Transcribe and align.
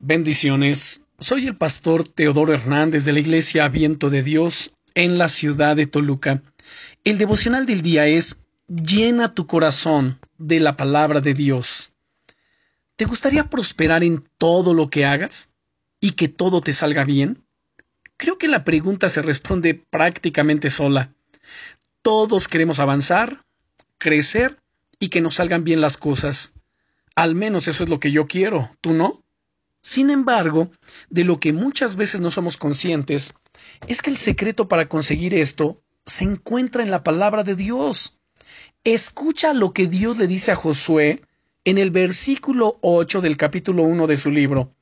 Bendiciones. 0.00 1.02
Soy 1.18 1.48
el 1.48 1.56
pastor 1.56 2.06
Teodoro 2.06 2.54
Hernández 2.54 3.04
de 3.04 3.12
la 3.12 3.18
Iglesia 3.18 3.68
Viento 3.68 4.10
de 4.10 4.22
Dios 4.22 4.70
en 4.94 5.18
la 5.18 5.28
ciudad 5.28 5.74
de 5.74 5.88
Toluca. 5.88 6.40
El 7.02 7.18
devocional 7.18 7.66
del 7.66 7.82
día 7.82 8.06
es 8.06 8.38
Llena 8.68 9.34
tu 9.34 9.48
corazón 9.48 10.20
de 10.38 10.60
la 10.60 10.76
palabra 10.76 11.20
de 11.20 11.34
Dios. 11.34 11.94
¿Te 12.94 13.06
gustaría 13.06 13.50
prosperar 13.50 14.04
en 14.04 14.24
todo 14.38 14.72
lo 14.72 14.88
que 14.88 15.04
hagas 15.04 15.50
y 16.00 16.12
que 16.12 16.28
todo 16.28 16.60
te 16.60 16.72
salga 16.72 17.04
bien? 17.04 17.42
Creo 18.16 18.38
que 18.38 18.46
la 18.46 18.62
pregunta 18.62 19.08
se 19.08 19.20
responde 19.20 19.74
prácticamente 19.74 20.70
sola. 20.70 21.12
Todos 22.02 22.46
queremos 22.46 22.78
avanzar, 22.78 23.42
crecer 23.98 24.54
y 25.00 25.08
que 25.08 25.22
nos 25.22 25.34
salgan 25.34 25.64
bien 25.64 25.80
las 25.80 25.96
cosas. 25.96 26.52
Al 27.16 27.34
menos 27.34 27.66
eso 27.66 27.82
es 27.82 27.90
lo 27.90 27.98
que 27.98 28.12
yo 28.12 28.28
quiero, 28.28 28.70
¿tú 28.80 28.92
no? 28.92 29.24
Sin 29.80 30.10
embargo, 30.10 30.70
de 31.08 31.24
lo 31.24 31.38
que 31.40 31.52
muchas 31.52 31.96
veces 31.96 32.20
no 32.20 32.30
somos 32.30 32.56
conscientes 32.56 33.34
es 33.86 34.02
que 34.02 34.10
el 34.10 34.16
secreto 34.16 34.68
para 34.68 34.88
conseguir 34.88 35.34
esto 35.34 35.82
se 36.04 36.24
encuentra 36.24 36.82
en 36.82 36.90
la 36.90 37.02
palabra 37.02 37.44
de 37.44 37.54
Dios. 37.54 38.18
Escucha 38.84 39.52
lo 39.52 39.72
que 39.72 39.86
Dios 39.86 40.18
le 40.18 40.26
dice 40.26 40.52
a 40.52 40.56
Josué 40.56 41.22
en 41.64 41.78
el 41.78 41.90
versículo 41.90 42.78
8 42.80 43.20
del 43.20 43.36
capítulo 43.36 43.82
1 43.82 44.06
de 44.06 44.16
su 44.16 44.30
libro. 44.30 44.74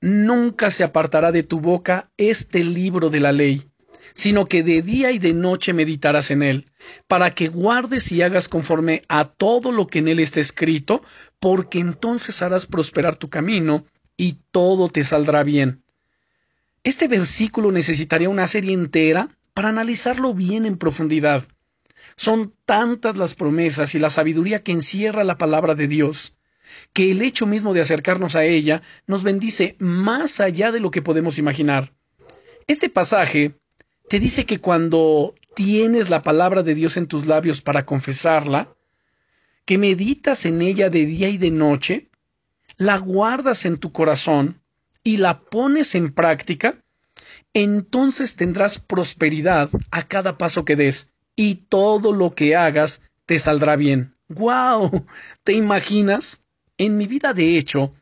Nunca 0.00 0.70
se 0.70 0.84
apartará 0.84 1.32
de 1.32 1.42
tu 1.42 1.60
boca 1.60 2.10
este 2.16 2.64
libro 2.64 3.10
de 3.10 3.20
la 3.20 3.32
ley, 3.32 3.70
sino 4.12 4.44
que 4.44 4.62
de 4.62 4.82
día 4.82 5.10
y 5.12 5.18
de 5.18 5.34
noche 5.34 5.72
meditarás 5.72 6.30
en 6.30 6.42
él, 6.42 6.70
para 7.06 7.30
que 7.30 7.48
guardes 7.48 8.12
y 8.12 8.22
hagas 8.22 8.48
conforme 8.48 9.02
a 9.08 9.24
todo 9.26 9.72
lo 9.72 9.86
que 9.86 9.98
en 10.00 10.08
él 10.08 10.20
está 10.20 10.40
escrito, 10.40 11.02
porque 11.38 11.78
entonces 11.78 12.42
harás 12.42 12.66
prosperar 12.66 13.16
tu 13.16 13.28
camino 13.28 13.84
y 14.16 14.38
todo 14.50 14.88
te 14.88 15.04
saldrá 15.04 15.42
bien. 15.42 15.82
Este 16.84 17.08
versículo 17.08 17.72
necesitaría 17.72 18.28
una 18.28 18.46
serie 18.46 18.72
entera 18.72 19.28
para 19.54 19.70
analizarlo 19.70 20.34
bien 20.34 20.66
en 20.66 20.78
profundidad. 20.78 21.44
Son 22.16 22.52
tantas 22.64 23.16
las 23.16 23.34
promesas 23.34 23.94
y 23.94 23.98
la 23.98 24.10
sabiduría 24.10 24.62
que 24.62 24.72
encierra 24.72 25.24
la 25.24 25.38
palabra 25.38 25.74
de 25.74 25.88
Dios, 25.88 26.36
que 26.92 27.10
el 27.12 27.22
hecho 27.22 27.46
mismo 27.46 27.74
de 27.74 27.80
acercarnos 27.80 28.36
a 28.36 28.44
ella 28.44 28.82
nos 29.06 29.22
bendice 29.22 29.76
más 29.78 30.40
allá 30.40 30.72
de 30.72 30.80
lo 30.80 30.90
que 30.90 31.02
podemos 31.02 31.38
imaginar. 31.38 31.92
Este 32.66 32.88
pasaje 32.88 33.54
te 34.08 34.20
dice 34.20 34.46
que 34.46 34.60
cuando 34.60 35.34
tienes 35.54 36.10
la 36.10 36.22
palabra 36.22 36.62
de 36.62 36.74
Dios 36.74 36.96
en 36.96 37.06
tus 37.06 37.26
labios 37.26 37.60
para 37.62 37.84
confesarla, 37.84 38.74
que 39.64 39.78
meditas 39.78 40.46
en 40.46 40.62
ella 40.62 40.90
de 40.90 41.06
día 41.06 41.28
y 41.28 41.38
de 41.38 41.50
noche, 41.50 42.08
la 42.76 42.98
guardas 42.98 43.64
en 43.64 43.78
tu 43.78 43.92
corazón 43.92 44.60
y 45.02 45.16
la 45.18 45.40
pones 45.40 45.94
en 45.94 46.12
práctica, 46.12 46.82
entonces 47.54 48.36
tendrás 48.36 48.78
prosperidad 48.78 49.70
a 49.90 50.02
cada 50.02 50.36
paso 50.36 50.64
que 50.64 50.76
des 50.76 51.12
y 51.36 51.54
todo 51.54 52.12
lo 52.12 52.34
que 52.34 52.56
hagas 52.56 53.02
te 53.24 53.38
saldrá 53.38 53.76
bien. 53.76 54.14
¡Guau! 54.28 55.06
¿Te 55.44 55.52
imaginas? 55.52 56.42
En 56.78 56.98
mi 56.98 57.06
vida, 57.06 57.32
de 57.32 57.56
hecho, 57.56 57.92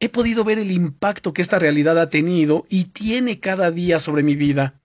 he 0.00 0.08
podido 0.08 0.42
ver 0.42 0.58
el 0.58 0.72
impacto 0.72 1.32
que 1.32 1.42
esta 1.42 1.58
realidad 1.58 1.98
ha 1.98 2.10
tenido 2.10 2.66
y 2.68 2.86
tiene 2.86 3.38
cada 3.38 3.70
día 3.70 4.00
sobre 4.00 4.22
mi 4.22 4.34
vida. 4.34 4.80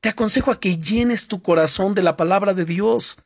Te 0.00 0.10
aconsejo 0.10 0.52
a 0.52 0.60
que 0.60 0.78
llenes 0.78 1.26
tu 1.26 1.42
corazón 1.42 1.94
de 1.94 2.02
la 2.02 2.16
palabra 2.16 2.54
de 2.54 2.64
Dios. 2.64 3.18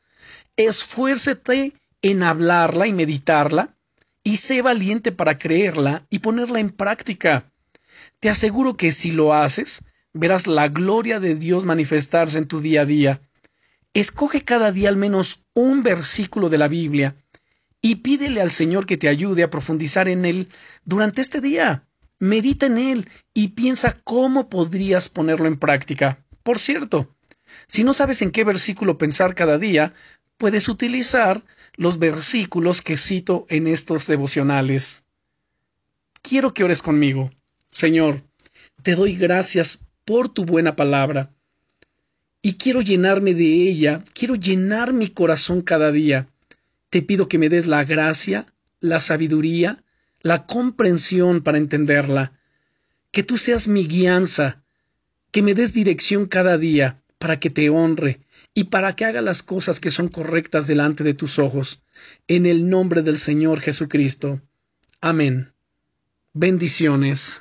Esfuércete 0.56 1.74
en 2.00 2.22
hablarla 2.22 2.86
y 2.86 2.92
meditarla 2.94 3.76
y 4.24 4.36
sé 4.36 4.62
valiente 4.62 5.12
para 5.12 5.38
creerla 5.38 6.06
y 6.10 6.20
ponerla 6.20 6.60
en 6.60 6.70
práctica. 6.70 7.52
Te 8.20 8.28
aseguro 8.28 8.76
que 8.76 8.92
si 8.92 9.10
lo 9.10 9.34
haces, 9.34 9.84
verás 10.12 10.46
la 10.46 10.68
gloria 10.68 11.20
de 11.20 11.34
Dios 11.34 11.64
manifestarse 11.64 12.38
en 12.38 12.46
tu 12.46 12.60
día 12.60 12.82
a 12.82 12.86
día. 12.86 13.20
Escoge 13.94 14.42
cada 14.42 14.72
día 14.72 14.88
al 14.88 14.96
menos 14.96 15.44
un 15.54 15.82
versículo 15.82 16.48
de 16.48 16.58
la 16.58 16.68
Biblia 16.68 17.16
y 17.80 17.96
pídele 17.96 18.40
al 18.40 18.50
Señor 18.50 18.86
que 18.86 18.96
te 18.96 19.08
ayude 19.08 19.42
a 19.42 19.50
profundizar 19.50 20.08
en 20.08 20.24
él 20.24 20.48
durante 20.84 21.20
este 21.20 21.40
día. 21.40 21.86
Medita 22.18 22.66
en 22.66 22.78
él 22.78 23.10
y 23.34 23.48
piensa 23.48 23.98
cómo 24.04 24.48
podrías 24.48 25.08
ponerlo 25.08 25.46
en 25.46 25.58
práctica. 25.58 26.24
Por 26.44 26.60
cierto, 26.60 27.14
si 27.66 27.82
no 27.82 27.92
sabes 27.92 28.22
en 28.22 28.30
qué 28.30 28.44
versículo 28.44 28.98
pensar 28.98 29.34
cada 29.34 29.58
día, 29.58 29.92
puedes 30.42 30.68
utilizar 30.68 31.44
los 31.76 32.00
versículos 32.00 32.82
que 32.82 32.96
cito 32.96 33.46
en 33.48 33.68
estos 33.68 34.08
devocionales. 34.08 35.04
Quiero 36.20 36.52
que 36.52 36.64
ores 36.64 36.82
conmigo. 36.82 37.30
Señor, 37.70 38.24
te 38.82 38.96
doy 38.96 39.14
gracias 39.14 39.84
por 40.04 40.28
tu 40.28 40.44
buena 40.44 40.74
palabra. 40.74 41.32
Y 42.42 42.54
quiero 42.54 42.80
llenarme 42.80 43.34
de 43.34 43.68
ella, 43.68 44.02
quiero 44.14 44.34
llenar 44.34 44.92
mi 44.92 45.10
corazón 45.10 45.62
cada 45.62 45.92
día. 45.92 46.26
Te 46.90 47.02
pido 47.02 47.28
que 47.28 47.38
me 47.38 47.48
des 47.48 47.68
la 47.68 47.84
gracia, 47.84 48.52
la 48.80 48.98
sabiduría, 48.98 49.84
la 50.22 50.48
comprensión 50.48 51.42
para 51.42 51.58
entenderla. 51.58 52.32
Que 53.12 53.22
tú 53.22 53.36
seas 53.36 53.68
mi 53.68 53.86
guianza, 53.86 54.64
que 55.30 55.40
me 55.40 55.54
des 55.54 55.72
dirección 55.72 56.26
cada 56.26 56.58
día 56.58 56.96
para 57.22 57.38
que 57.38 57.50
te 57.50 57.70
honre 57.70 58.18
y 58.52 58.64
para 58.64 58.96
que 58.96 59.04
haga 59.04 59.22
las 59.22 59.44
cosas 59.44 59.78
que 59.78 59.92
son 59.92 60.08
correctas 60.08 60.66
delante 60.66 61.04
de 61.04 61.14
tus 61.14 61.38
ojos, 61.38 61.80
en 62.26 62.46
el 62.46 62.68
nombre 62.68 63.02
del 63.02 63.16
Señor 63.16 63.60
Jesucristo. 63.60 64.42
Amén. 65.00 65.52
Bendiciones. 66.32 67.40